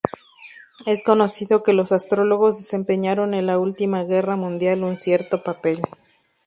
Es 0.87 1.03
conocido 1.03 1.61
que 1.61 1.73
los 1.73 1.91
astrólogos 1.91 2.57
desempeñaron 2.57 3.35
en 3.35 3.45
la 3.45 3.59
última 3.59 4.03
guerra 4.03 4.35
mundial 4.35 4.83
un 4.83 4.97
cierto 4.97 5.43
papel. 5.43 5.83